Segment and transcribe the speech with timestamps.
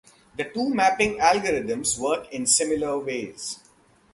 [0.35, 3.59] The two mapping algorithms work in similar ways.